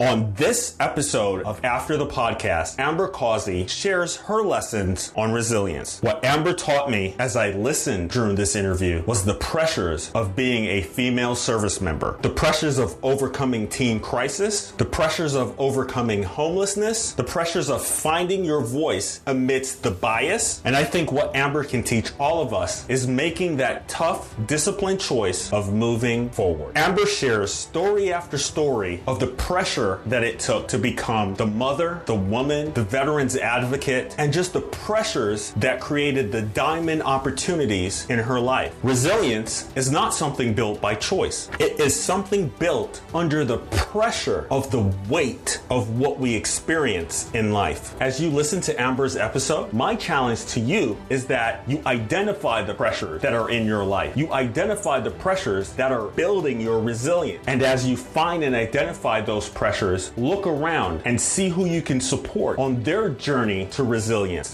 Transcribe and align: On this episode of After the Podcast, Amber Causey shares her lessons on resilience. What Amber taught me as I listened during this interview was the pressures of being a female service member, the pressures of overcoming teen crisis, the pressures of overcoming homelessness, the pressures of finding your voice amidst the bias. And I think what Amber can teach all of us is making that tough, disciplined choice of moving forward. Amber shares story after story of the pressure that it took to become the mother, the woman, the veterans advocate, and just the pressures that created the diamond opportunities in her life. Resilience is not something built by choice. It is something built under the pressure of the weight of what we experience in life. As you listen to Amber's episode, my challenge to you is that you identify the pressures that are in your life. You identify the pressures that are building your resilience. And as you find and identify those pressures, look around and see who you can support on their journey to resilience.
On 0.00 0.32
this 0.32 0.74
episode 0.80 1.42
of 1.42 1.62
After 1.62 1.98
the 1.98 2.06
Podcast, 2.06 2.78
Amber 2.78 3.08
Causey 3.08 3.66
shares 3.66 4.16
her 4.16 4.42
lessons 4.42 5.12
on 5.14 5.32
resilience. 5.32 6.00
What 6.00 6.24
Amber 6.24 6.54
taught 6.54 6.90
me 6.90 7.14
as 7.18 7.36
I 7.36 7.50
listened 7.50 8.08
during 8.08 8.34
this 8.34 8.56
interview 8.56 9.02
was 9.04 9.26
the 9.26 9.34
pressures 9.34 10.10
of 10.14 10.34
being 10.34 10.64
a 10.64 10.80
female 10.80 11.34
service 11.34 11.82
member, 11.82 12.16
the 12.22 12.30
pressures 12.30 12.78
of 12.78 12.96
overcoming 13.04 13.68
teen 13.68 14.00
crisis, 14.00 14.70
the 14.72 14.84
pressures 14.86 15.34
of 15.34 15.54
overcoming 15.60 16.22
homelessness, 16.22 17.12
the 17.12 17.22
pressures 17.22 17.68
of 17.68 17.84
finding 17.84 18.46
your 18.46 18.62
voice 18.62 19.20
amidst 19.26 19.82
the 19.82 19.90
bias. 19.90 20.62
And 20.64 20.74
I 20.74 20.84
think 20.84 21.12
what 21.12 21.36
Amber 21.36 21.64
can 21.64 21.82
teach 21.82 22.12
all 22.18 22.40
of 22.40 22.54
us 22.54 22.88
is 22.88 23.06
making 23.06 23.58
that 23.58 23.88
tough, 23.88 24.34
disciplined 24.46 25.00
choice 25.00 25.52
of 25.52 25.74
moving 25.74 26.30
forward. 26.30 26.78
Amber 26.78 27.04
shares 27.04 27.52
story 27.52 28.10
after 28.10 28.38
story 28.38 29.02
of 29.06 29.20
the 29.20 29.26
pressure 29.26 29.81
that 30.06 30.24
it 30.24 30.38
took 30.38 30.68
to 30.68 30.78
become 30.78 31.34
the 31.34 31.46
mother, 31.46 32.02
the 32.06 32.14
woman, 32.14 32.72
the 32.72 32.82
veterans 32.82 33.36
advocate, 33.36 34.14
and 34.18 34.32
just 34.32 34.52
the 34.52 34.60
pressures 34.60 35.52
that 35.52 35.80
created 35.80 36.32
the 36.32 36.42
diamond 36.42 37.02
opportunities 37.02 38.06
in 38.08 38.18
her 38.18 38.40
life. 38.40 38.74
Resilience 38.82 39.70
is 39.76 39.90
not 39.90 40.14
something 40.14 40.54
built 40.54 40.80
by 40.80 40.94
choice. 40.94 41.50
It 41.58 41.80
is 41.80 41.98
something 41.98 42.48
built 42.58 43.02
under 43.14 43.44
the 43.44 43.58
pressure 43.58 44.46
of 44.50 44.70
the 44.70 44.82
weight 45.08 45.60
of 45.70 45.98
what 45.98 46.18
we 46.18 46.34
experience 46.34 47.30
in 47.34 47.52
life. 47.52 47.94
As 48.00 48.20
you 48.20 48.30
listen 48.30 48.60
to 48.62 48.80
Amber's 48.80 49.16
episode, 49.16 49.72
my 49.72 49.94
challenge 49.96 50.46
to 50.46 50.60
you 50.60 50.96
is 51.08 51.26
that 51.26 51.62
you 51.68 51.82
identify 51.86 52.62
the 52.62 52.74
pressures 52.74 53.22
that 53.22 53.32
are 53.32 53.50
in 53.50 53.66
your 53.66 53.84
life. 53.84 54.16
You 54.16 54.32
identify 54.32 55.00
the 55.00 55.10
pressures 55.10 55.72
that 55.74 55.92
are 55.92 56.08
building 56.08 56.60
your 56.60 56.80
resilience. 56.80 57.44
And 57.46 57.62
as 57.62 57.86
you 57.86 57.96
find 57.96 58.42
and 58.44 58.54
identify 58.54 59.20
those 59.20 59.48
pressures, 59.72 60.12
look 60.18 60.46
around 60.46 61.00
and 61.06 61.18
see 61.18 61.48
who 61.48 61.64
you 61.64 61.80
can 61.80 61.98
support 61.98 62.58
on 62.58 62.82
their 62.82 63.08
journey 63.08 63.66
to 63.70 63.82
resilience. 63.82 64.50